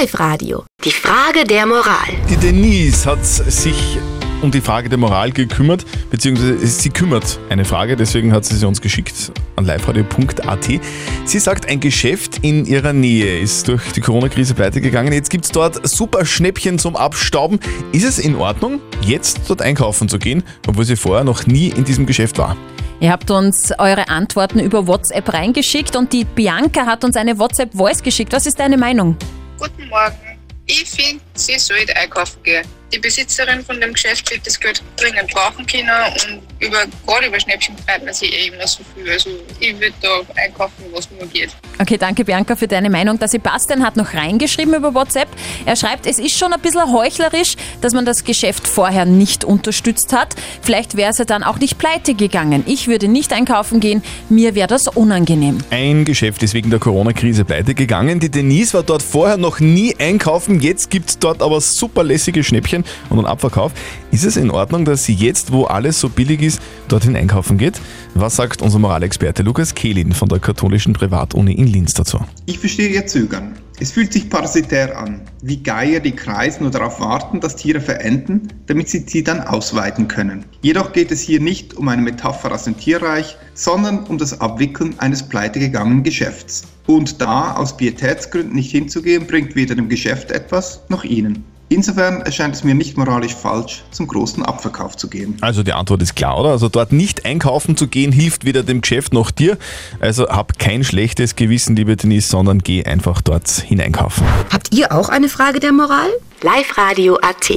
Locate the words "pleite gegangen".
14.52-15.14, 51.76-52.64, 57.44-58.20